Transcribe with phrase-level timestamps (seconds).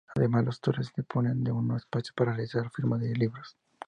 [0.15, 3.55] Además, los autores disponen de un espacio para realizar firma de libros.